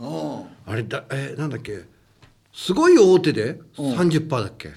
[0.00, 1.82] ああれだえなんだっけ。
[2.52, 4.72] すごい大手で30%だっけ。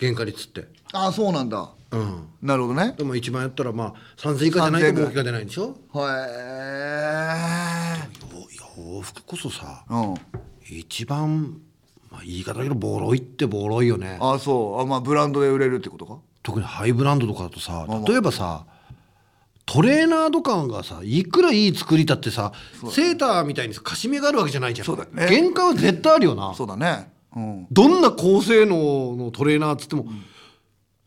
[0.00, 0.66] 原価率って。
[0.92, 1.70] あそうなんだ。
[1.92, 2.28] うん。
[2.42, 2.94] なるほどね。
[2.98, 5.76] でも1万やったらまあ3000以下じゃないと儲けが出ないんでしょ。
[5.94, 7.36] へえ。
[8.76, 10.14] 洋服こそさうん。
[10.68, 11.60] 一番、
[12.10, 14.18] まあ、言い方だけどボロいってボロいよね。
[14.20, 14.82] あそう。
[14.82, 18.66] あまあブランドで売れるってことか特にハイブランドとかだとさ例えばさ
[19.64, 22.52] トレーナーとかがさいくらいい作りたってさ
[22.88, 24.86] セーターみたいにさカシミヤがあるわけじゃないじゃん。
[24.86, 25.26] そうだよね。
[25.26, 26.54] 原価は絶対あるよな。
[26.54, 27.10] そうだね。
[27.34, 27.66] うん。
[27.68, 30.06] どんな高性能のトレーナーっつっても、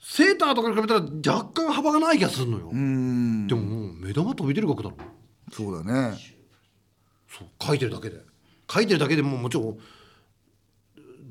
[0.02, 0.99] セーターとかに比べたら
[1.34, 3.47] 若干幅がない気がするのよ、うん。
[3.47, 4.97] でももう目玉飛び出る額だろ。
[5.54, 6.17] そうだね。
[7.30, 8.17] そう書いてるだけで。
[8.69, 9.78] 書いてるだけでももちろん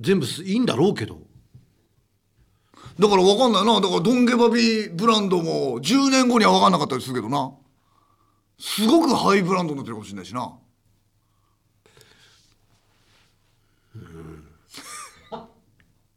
[0.01, 1.28] 全部すいいんだろうけど
[2.99, 3.81] だから分かんないな。
[3.81, 7.53] だからドンゲバビーブランドも10年後には分かんなかったりするけどな。
[8.59, 10.53] すごくハイブランドになってるかもしれないしな。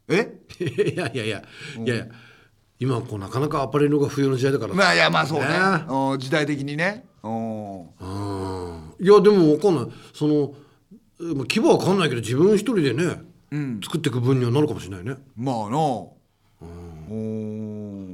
[0.08, 0.40] え？
[0.58, 1.44] いやいやいや。
[1.78, 2.06] いやいや。
[2.80, 5.46] 今はこうなかなかアパレルが不要の時代だからまあいやまあそうね。
[5.46, 5.54] ね。
[5.88, 7.06] うん時代的にね。
[7.22, 7.82] うん。
[7.82, 8.94] うん。
[8.98, 9.86] いやでも分かんない。
[10.12, 10.54] その
[11.20, 13.22] 規模は分かんないけど自分一人でね、
[13.84, 15.14] 作っていく分にはなるかもしれないね。
[15.36, 15.78] まあな。
[15.78, 16.08] うん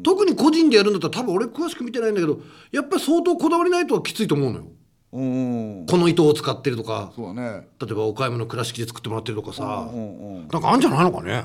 [0.03, 2.38] 特に個人でやるんだったら多分俺詳しく見てないんだけど
[2.72, 4.64] やっぱり相当こだわりないとはきついと思うのよ。
[5.12, 5.87] うん。
[5.88, 7.12] この糸を使ってるとか。
[7.16, 7.68] そうだね。
[7.81, 9.88] 例えば岡山の倉敷で作ってもらってるとかさ。
[10.53, 11.44] なんかあんじゃないのかね。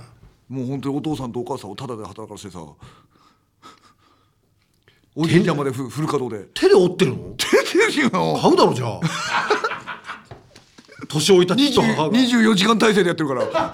[0.50, 2.60] もう本当にお父さんとお母さんをタダで働かせてさ。
[5.16, 6.50] おじいちゃんまでフフル稼働で。
[6.54, 7.36] 手で折ってるの？
[7.38, 9.00] 出てるよ買うだろじゃあ。
[11.08, 12.12] 年老いた父と母が。
[12.18, 13.74] 24時間体制でやってるから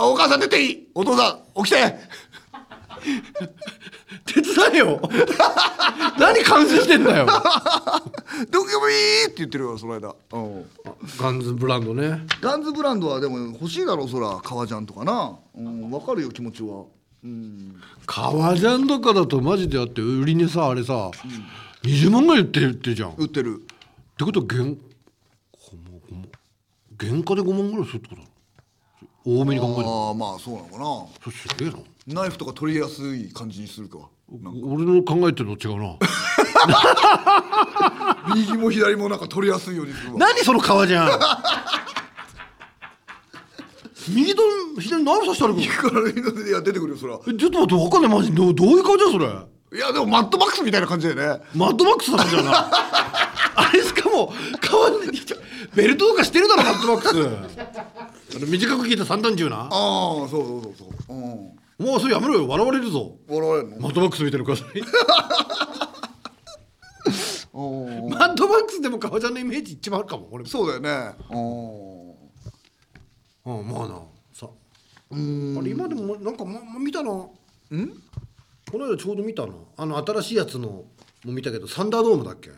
[0.00, 0.88] あお母さん出ていい。
[0.94, 1.94] お父さん起きて。
[4.24, 5.00] 手伝えよ。
[6.18, 7.26] 何監視してんだよ。
[8.50, 10.64] どこでもいいって言ってるよその間、うん、
[11.18, 12.26] ガンズブランドね。
[12.40, 16.84] ガンズブランドはでも欲しいだろうそら革ジャンとかな、うん、分かるよ気持ちは、
[17.22, 21.10] うん、革ジャンとかだとマジであって売りにさあれさ、
[21.82, 23.10] 20万ぐらい売ってるってじゃん。
[23.10, 23.62] っ売ってる。
[24.16, 24.64] てことは原
[26.98, 28.26] 原価で5万ぐらいするってことだ。
[28.26, 28.29] ろ
[29.24, 31.74] 多めに考えてああまあそうなのかそれすげえな。
[32.14, 33.98] なナイフとか取りやすい感じにするか。
[34.64, 35.96] 俺の考えてるのと違うな。
[38.34, 40.18] 右も左もなんか取りやすいようにするわ。
[40.18, 41.10] 何その革ジャン。
[44.08, 44.42] 右と
[44.80, 45.66] 左何刺してあるのか
[46.00, 46.08] ら
[46.48, 47.18] いや出てくるよそら。
[47.28, 48.12] えちょっと待って分かんない。
[48.12, 49.26] マジどどういう顔じゃんそれ？
[49.26, 49.30] い
[49.78, 51.44] やでもマットマックスみたいな感じだよね。
[51.54, 52.52] マッドマックスだったじゃんな
[53.54, 54.96] あれしかも革に
[55.74, 57.14] ベルトとかしてるだろマッドマックス
[58.38, 59.62] 短く聞いた三段銃な。
[59.62, 60.74] ああそうそうそう
[61.06, 61.16] そう。
[61.16, 61.86] うん。
[61.86, 62.46] もうそれやめろよ。
[62.48, 63.16] 笑われるぞ。
[63.28, 63.78] 笑われるの？
[63.80, 64.58] マッドマックス見てるかマ
[68.26, 70.48] ッドマックスでも革ジャンのイメージ一番あるかも俺も。
[70.50, 71.14] そうだよね。
[71.30, 72.16] お
[73.46, 74.02] うんまあな。
[74.32, 78.02] さあれ今でもなんか、ま、ま見たなーん？
[78.70, 80.86] この間ちょうど見たなあの新しいやつのも
[81.24, 82.50] 見たけどサンダードームだっけ？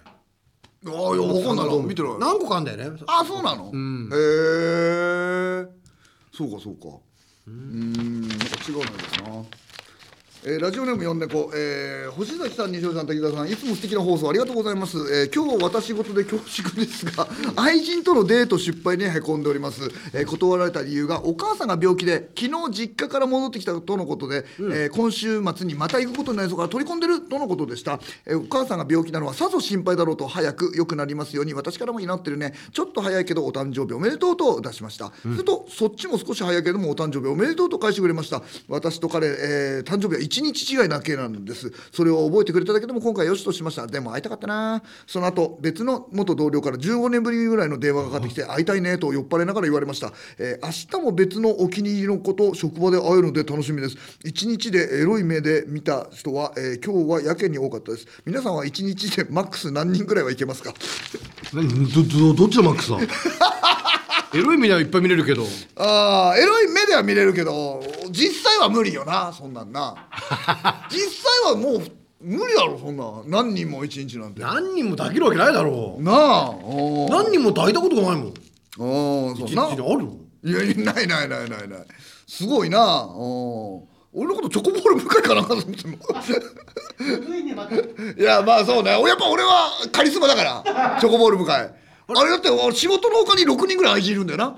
[0.87, 1.83] ああいや分かんないな。
[1.83, 2.13] 見てない。
[2.19, 2.99] 何個かあんだよね。
[3.07, 3.69] あそうなの、へ
[5.63, 5.67] え
[6.33, 6.99] そうかそうか。
[7.47, 9.45] うんんなんか違うのですな
[10.45, 14.99] えーラジオネームよんねこ、えー星崎さん、西尾さん、滝沢さん、いつも素敵な放送ありがとうございます。
[14.99, 19.83] えー今日私事で恐縮ですが、愛人とのデート失敗にへこんでおります。
[20.13, 28.01] えー断られた理由が、お母さんが病気で、昨日実家から戻ってきたとのことで、えー今週末にまた行くことになりそうから取り込んでるとのことでした。
[28.27, 32.53] えーお母さんが病気なのはさぞ心配だろうと、早く良くなりますように、私からも祈ってるね。
[32.73, 35.13] ちょっと早いけど、お誕生日おめでとうと出しました。
[35.23, 38.43] すると、そっちも少し早いけども、お誕生日おめでとうと返してくれました。
[38.69, 41.71] 私と彼、えー誕生日は1日違いだけなんです。
[41.93, 43.87] それを覚えてくれただけでも今回よしとしました。
[43.87, 44.83] でも会いたかったな。
[45.07, 50.13] その後、別の元同僚から15年ぶりぐらいの電話がかかってきて、会いたいねと酔っ払いながら言われました。
[50.39, 53.97] えー明日も別のお気に入りの子と職場で会えるので楽しみです。
[54.25, 58.07] 1日でエロい目で見た人は、えー今日はやけに多かったです。
[58.25, 60.73] 皆さんは1日でマックス何人ぐらいはいけますか？
[61.53, 61.69] 何？
[61.93, 62.99] どどどっちのマックスだ
[64.35, 65.45] エロい目ではいっぱい見れるけど。
[65.77, 70.09] ああエロい目では見れるけど実際は無理よなそんなんな。
[70.91, 70.99] 実
[71.45, 71.83] 際はもう
[72.21, 74.41] 無理だろそんな何人も一日なんて。
[74.41, 75.99] な何人も抱けるわけないだろ。
[76.07, 77.13] あおー。
[77.13, 78.35] 何人も抱いたことがないもん。
[78.79, 80.05] おーそう一日なである？
[80.05, 80.59] のいや
[80.95, 81.87] ないないないないない。
[82.27, 83.93] すごいなおー。
[84.15, 85.97] 俺のことチョコボール向かいかなと思ってんの
[88.19, 88.91] いやまあそうね。
[88.91, 91.75] やっぱ俺はカリスマだからチョコボール向かい
[92.15, 94.57] あれだって俺仕事の他に6人ぐらい愛人いるんだよな。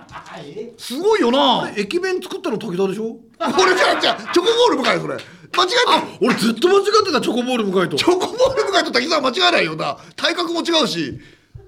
[0.77, 1.71] すごいよな。
[1.77, 3.17] 駅弁作ったの時田でしょ？
[3.41, 5.15] 俺じゃじゃチョコボール向かいそれ。
[5.17, 6.27] 間違えてる。
[6.27, 7.97] 俺ずっと間違ってたチョコボール向かいと。
[7.97, 9.97] チョコボール向かいと滝沢間違いないよな。
[10.17, 11.19] 体格も違うし。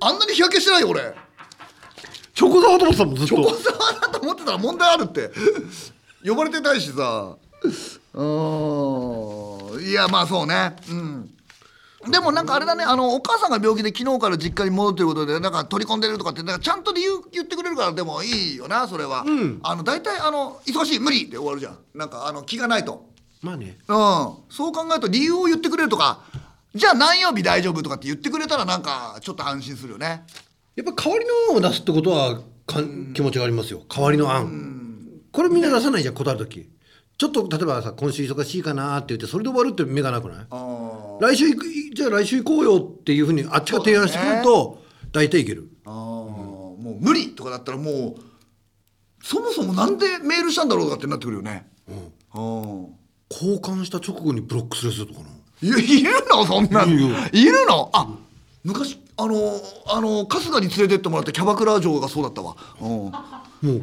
[0.01, 1.15] あんなに日焼けしてないよ俺。
[2.35, 5.31] チョコザワと思ってたもんずっチョコとザワだと思ってたら問題あるって。
[6.25, 7.37] 呼ばれてないしさ。
[8.15, 9.79] うー。
[9.79, 10.77] んいやまあそうね。
[10.91, 11.31] うん
[12.11, 19.25] でもなんかあれだねあのお母さんが病気で昨日から実家に戻るということでなんか取り込んでるとかってなんかちゃんと理由言ってくれるからでもいいよなそれは、
[19.63, 21.79] あの大体あの忙しい無理で終わるじゃん。
[21.95, 23.07] なんかあの気がないと。
[23.43, 23.79] まあね。
[23.89, 23.97] うん、
[24.49, 26.25] そう考えると理由を言ってくれるとか
[26.75, 30.25] じゃあ何曜日大丈夫とかって言ってくれたらなんかちょっと安心するよね。
[30.75, 33.83] やっぱ代わりの案を出すってことはかん気持ちがありますよ。
[33.89, 34.77] 代わりの案。
[35.33, 36.69] これみんな出さないじゃん断る時
[37.19, 40.47] ちょっと例えばさ今週忙しいかなって言ってそれで終わるって目がなくない？
[40.51, 45.71] あ来週行くじゃあ来週行こうよっていうふうにあっちが提案してくれると大体いける。
[45.87, 48.15] あもう無理とかだったらもう
[49.23, 51.67] そもそもなんでメールしたんだろうかってなってくるよね。
[51.89, 52.95] うん。
[53.31, 55.27] 交換した直後にブロックするやつとかな
[55.63, 56.45] いやいるの？
[56.45, 56.93] そんなの。
[56.93, 57.17] いるよ。
[57.33, 57.91] いるの？
[57.95, 58.09] あ
[58.63, 59.35] 昔あの
[59.87, 63.11] あの春日に連れてってもらったキャバクラ嬢がそうだったわ、うん、も
[63.65, 63.83] う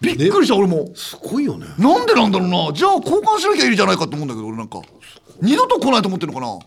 [0.00, 0.94] びっくりした、俺も。
[0.94, 1.66] すごいよね。
[1.78, 2.72] なんでなんだろうな。
[2.72, 4.80] じゃあ交換しなきゃいいじゃないかと思うんだけど俺なんか。
[5.42, 6.58] 二度と来ないと思ってるのかな。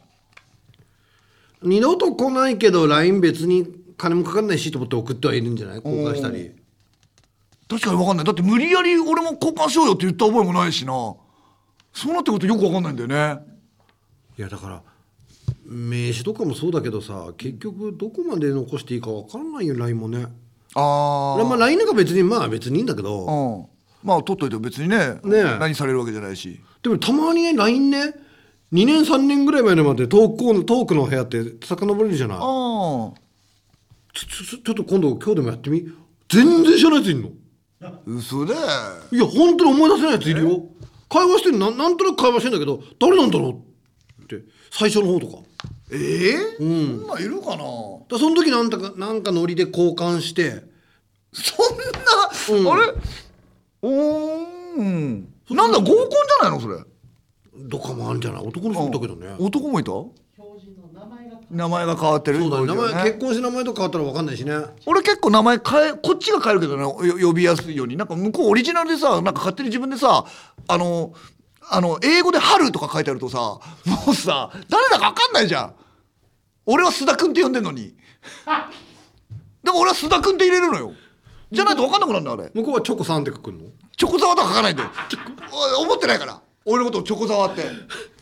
[1.63, 3.67] 二度と来ないけど LINE 別に
[3.98, 5.76] 金もかかんないしと思って送ってはいるんじゃない？
[5.78, 6.52] 交換したり。
[7.70, 8.26] 確かに分かんない。
[8.26, 10.94] だって無理やり俺も交換しようよって言った覚えもないしな。
[11.94, 13.41] そうなってくるとよく分かんないんだよね。
[14.38, 14.82] いやだから
[15.65, 20.28] 名刺とかもそうだけどさ結局どこまで残していいか分かんないよ LINE もね
[20.76, 23.26] あまあ LINE なんか別にまあ別にいいんだけど。
[23.26, 24.08] うん。
[24.08, 26.60] まあ取っといても別にねね何されるわけじゃないし。
[26.82, 28.14] でもたまにね LINE ね
[28.74, 32.38] 2年3年ぐらい前までトークトークの部屋って遡れるじゃない。
[32.38, 33.14] あちょ
[34.64, 35.88] ちょっと今度今日でもやってみ？
[36.30, 37.30] 全然知らないやついんの。
[37.84, 40.64] あ嘘でいや本当に思い出せないやついるよ。
[41.10, 43.62] 会話してるなんなんとなく会話してんだけど誰なんだろ
[44.20, 45.44] うって最初の方とか
[45.94, 47.64] ええそんなんいるかな？
[48.10, 50.64] だその時なんだかなんかノリで交換して。
[51.34, 51.54] そ
[52.56, 52.94] んな、あれ？
[53.82, 55.28] おーん。
[55.50, 56.78] なんだ合コンじゃないのそれ？
[57.58, 58.46] どっかもあるんじゃない？
[58.46, 59.36] 男の人もいたけどね。
[59.40, 59.92] 男もいた？
[61.50, 62.68] 名前が変わってるそうだね。
[62.68, 63.04] 名前ね。
[63.12, 64.54] 結婚して名前と変わったら分かんないしね。
[64.86, 66.84] 俺結構名前変えこっちが変えるけどね。
[66.84, 67.98] よ呼びやすいように。
[67.98, 70.24] なんか向こうオリジナルでさなんか勝手に自分でさ
[70.68, 71.14] あの
[71.70, 73.60] あの英語で「春」とか書いてあるとさも
[74.12, 75.76] うさ誰だか分かんないじゃん
[76.72, 77.94] 俺は須田君って呼んでんのに。
[79.64, 80.94] でも俺は須田君って入れるのよ。
[81.52, 82.52] じゃないと分かんなくなるんだよあれ。
[82.54, 83.60] 向こうはチョコさんって書くの？
[83.98, 84.90] チョコザワとか書かないんだよ
[85.52, 86.42] おい思ってないから。
[86.66, 87.64] 俺のことをチョコザワって。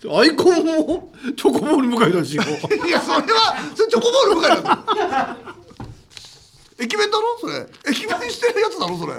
[0.09, 2.43] アイコンもチョコボール向かいだしよ
[2.87, 4.63] いやそれはそれチョコボール向かいだぞ。
[6.79, 7.37] 駅弁だろ？
[7.39, 7.67] それ。
[7.91, 8.97] 駅弁してるやつだろ？
[8.97, 9.13] それ。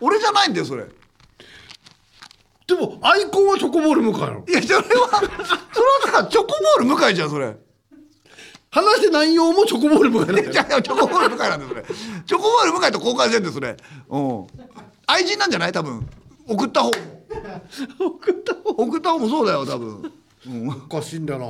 [0.00, 0.84] 俺じゃないんだよそれ。
[2.66, 4.44] でもアイコンはチョコボール向かいなの。
[4.46, 7.56] いやそれはそれはさチョコボール向井じゃんそれ
[8.72, 11.84] 話して内容もチョコボール向かいなん チョコボール向井なんだよそれ
[12.26, 13.76] チョコボール向井と交換してんだよそれ
[14.10, 14.46] うん。
[15.06, 15.72] 愛人なんじゃない？
[15.72, 16.06] 多分。
[16.48, 16.94] 送った方も。
[18.00, 20.12] 送った方送った方もそうだよ多分。
[20.44, 21.46] おかしいんだよな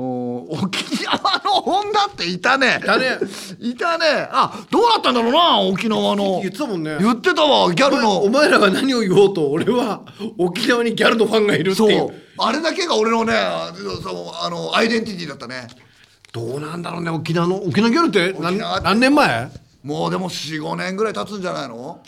[0.00, 2.78] お沖縄の本田っていたね。
[2.82, 3.18] いたね。
[3.60, 4.06] いたね。
[4.30, 6.40] あどうなったんだろうな沖縄の。
[6.40, 6.96] 言ってたもんね。
[7.00, 10.00] 言ってたわギャルおの前らが何を言おうと俺は
[10.38, 12.06] 沖縄にギャルのファンがいるってそいう。
[12.08, 12.14] う。
[12.38, 13.34] あれだけが俺のね
[14.02, 15.68] そうあのアイデンティティだったね
[16.34, 19.50] どうなんだろうね沖縄の沖縄ギャルって何何年前？
[19.84, 22.02] もうでも45年ぐらい経つんじゃないの？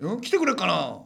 [0.00, 0.98] うん来てくれっかな？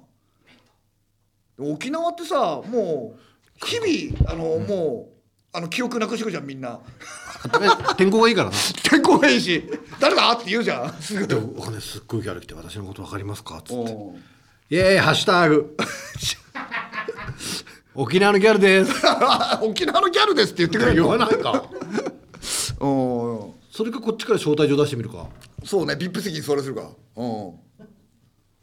[1.65, 5.15] 沖縄ってさもう日々あの、もう
[5.57, 6.81] あの記憶なくしてくじゃんみんな。
[7.97, 8.57] 天候がいいからな。
[8.91, 9.63] 天候がいいし
[10.01, 10.93] 誰だって言うじゃん。
[11.01, 13.63] すぐでもわかんないすっごいギャル来て私のことわかりますか？
[13.65, 13.75] つって。
[13.75, 14.19] おう
[14.69, 15.77] イエーイハッシュタグ
[17.95, 18.93] 沖縄のギャルです。
[19.63, 21.65] 沖縄のギャルですって言ってくれる言わないか。
[22.81, 25.27] うんそれかこっちから招待状出してみるか。
[25.65, 26.91] そうねビップ席に座らせるか。
[27.17, 27.53] うん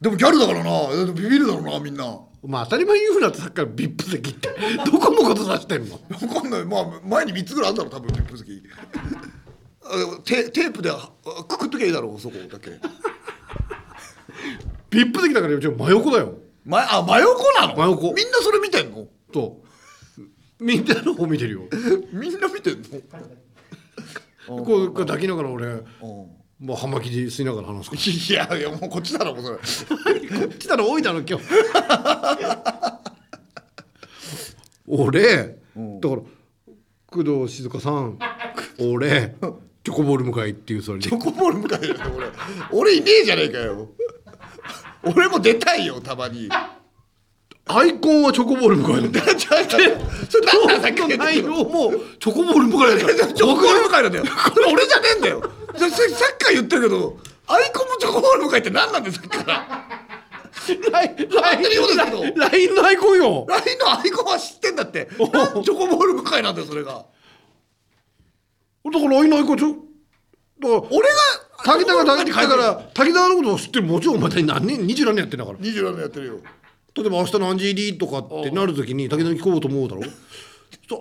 [0.02, 0.72] でもギャルだからな。
[1.14, 2.06] ビビるだろうなみんな。
[2.06, 4.50] わまあ当たり前言うなってさっきから VIP 席って。
[4.92, 5.98] どこのこと指してんの？
[5.98, 6.66] かんない。
[6.66, 8.64] まあ前に3つぐらいあるだろ多分ビップ席。
[10.26, 11.10] テテープであ
[11.48, 12.80] くくっときゃいいだろうそこだけ。
[14.90, 16.34] VIP 席だから真横だよ。
[16.66, 17.76] ま、あ真横なの？
[17.76, 18.14] 真横。
[18.14, 19.08] みんなそれ見てんの？
[19.32, 19.62] と
[20.60, 21.62] みんなの方見てるよ。
[22.14, 22.82] みんな見てん
[24.48, 24.58] の？
[24.66, 25.82] こう抱きながら俺うん。
[26.02, 30.20] もう葉巻で吸いながら話すかいやいやもうこっちだろもうそれ。
[30.30, 31.46] こっちだろ多いだろ今日。
[34.88, 36.22] 俺だから
[37.08, 38.20] 工藤静香さん
[38.80, 39.36] 俺
[39.84, 42.28] チョコボール迎えっていうそれチョコボール迎えるよ俺
[42.72, 43.90] 俺いねえじゃねえかよ。
[45.04, 46.48] 俺も出たいよたまに
[47.68, 49.96] アイコンはチョコボール迎えなんだよちょちょそれ
[50.46, 51.18] 何なんだっけ？
[51.18, 59.28] 内容もチョコボール迎えなんだよチョコボール迎えなんだよこれ俺じゃねえんだよさっきから言ってるけどアイコンもチョコボール迎えって何なんですか
[60.92, 67.04] ラインのアイコンよ LINE のアイコンは知ってんだってチョコボール迎えなんだよそれがだ
[68.92, 69.78] から LINE のアイコンちょだか
[70.68, 71.06] ら俺が
[71.64, 76.40] 滝田がだから滝田のことを知ってるもちろんお前何年二十何年やってんだから27年やってるよ
[76.96, 80.02] 例えば明日何時入りとかってなるときに武田に聞こうと思うだろ？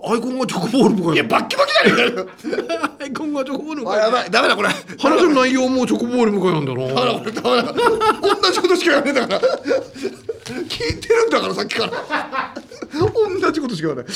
[0.05, 2.27] アイコンがチョコボール迎えいやバッキバキじゃねえかよ。
[3.01, 4.31] アイコンがチョコボールあやばい。
[4.31, 4.69] ダメだこれ。
[4.69, 7.73] 話の内容もチョコボール迎えなんだよなだから俺ダメだ
[8.41, 9.41] 同じことしか言わねえんだから。
[9.41, 12.53] 聞いてるんだからさっきから。
[13.41, 14.13] 同じことしか言わない。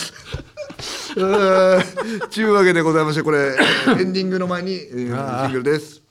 [1.18, 3.56] えーちゅうわけでございましてこれ
[4.00, 5.44] エンディングの前に、えー。
[5.48, 6.02] ジングルです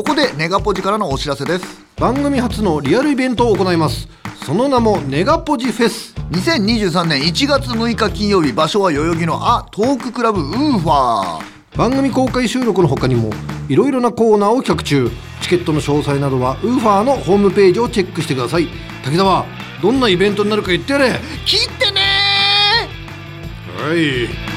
[0.00, 1.84] ここでネガポジからのお知らせです。
[1.96, 4.08] 番組初のリアルイベントを行います。
[4.46, 6.14] その名もネガポジフェス。
[6.30, 11.76] 2023年1月6日金曜日場所は代々木のあトーククラブウーファー。
[11.76, 13.28] 番組公開収録の他にも
[13.68, 15.10] いろいろなコーナーを企画中。
[15.42, 18.68] チケットの詳細などはウーファーのホームページをチェックしてください。
[19.04, 19.44] 滝沢
[19.82, 21.20] どんなイベントになるか言ってやれ。
[21.44, 22.00] 切ってね
[23.76, 24.49] はい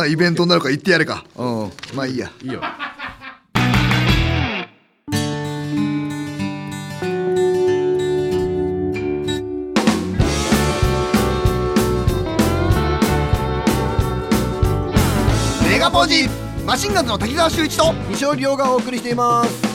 [0.00, 1.24] なイベントになるか言ってやれか。
[1.36, 1.72] うん。
[1.94, 2.30] まあいいや。
[2.42, 2.60] いいよ。
[15.68, 16.28] メガポージ
[16.66, 19.69] マシンガンズの滝沢秀一と西尾亮がお送りしています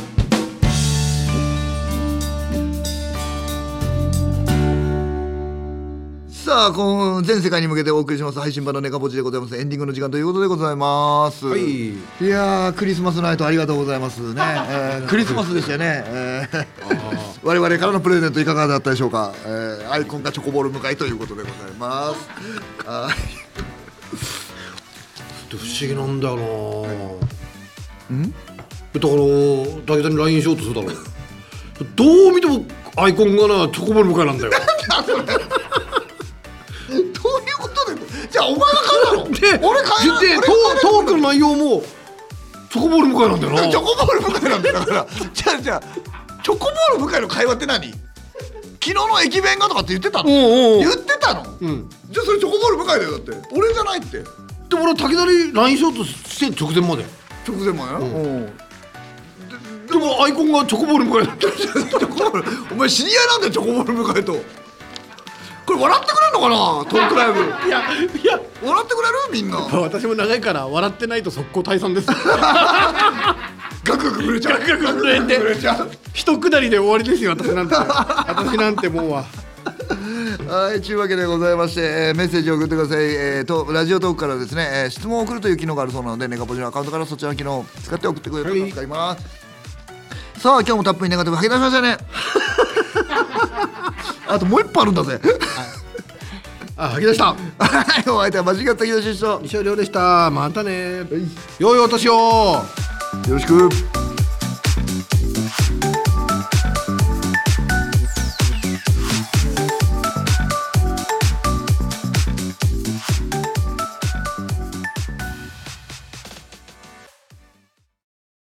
[6.56, 9.58] さあこの全世界に向けてお送りします配信版のネガポジでございます。
[9.58, 11.90] エンディングの時間ということでございます、はい。
[11.90, 16.66] いやークリスマスナイトありがとうございますね、 えークリスマスでしたよね、えー
[17.44, 22.90] 我々からのプレゼントいかがだったでしょうか、えーアイコンがチョコボール向かいということでございます。
[22.90, 23.14] はい。
[25.50, 26.42] 不思議なんだよな。
[28.12, 28.32] うん？
[28.32, 28.38] だ
[29.02, 30.88] から武田に LINE しようとするだろ
[31.98, 32.64] どう見ても
[32.96, 34.54] アイコンがなチョコボール迎えなんだよ
[36.96, 37.14] どういう
[37.60, 39.60] ことでじゃあお前が買うだろ。
[39.60, 41.84] で俺買えなトートークの内容も
[42.72, 43.54] チョコボール迎えなんだよ。
[43.54, 45.82] なチョコボール迎えなんだよだからじゃあじゃあ
[46.44, 47.92] チョコボール迎えの会話って何？
[47.92, 48.00] 昨
[48.86, 50.30] 日の駅弁がとかって言ってたの？
[50.30, 51.90] 言ってたの、ん。
[52.12, 53.32] じゃあそれチョコボール迎えだよだって。
[53.56, 54.20] 俺じゃないって。
[54.20, 54.28] で
[54.74, 57.06] 俺武田に LINE しようとしてん直前まで。
[57.48, 58.58] 直前までな、うん。
[59.88, 62.44] でもアイコンがチョコボール迎えなんだよ チョコボール。
[62.72, 64.34] お前知り合いなんだよチョコボール迎えと。
[65.66, 66.56] これ笑ってくれんのかな
[66.90, 67.40] トークライブ。
[67.68, 68.40] いやいや。
[68.64, 69.16] 笑ってくれる？
[69.32, 69.58] みんな。
[69.80, 72.08] 私も長いから笑ってないと速攻退散です。
[73.84, 74.60] ガクガク震えちゃう。
[74.60, 75.38] ガクガク震えて。
[75.38, 75.92] 震えちゃう。
[76.14, 77.76] 一くだりで終わりですよ私なんて。
[77.76, 79.26] 私なんてもうは。
[80.48, 89.18] はい、というわけでございまして、えーメッセージを送ってください、えーとラジオトークからですね、えー質問を送るという機能があるそうなのでネガポジのアカウントからそちらの機能を使って送ってくれると助かりま
[90.36, 91.98] す、さあ今日もたっぷりネガティブ吐き出しましたね。
[94.28, 95.20] あともう一本あるんだぜ
[96.78, 97.26] あ吐き出した。
[97.26, 97.36] は
[98.06, 100.30] いお相手は間違った木田出所西尾亮でした。
[100.30, 101.04] またね。
[101.58, 102.14] 良いお年を。
[102.14, 102.64] よ
[103.30, 103.70] ろしく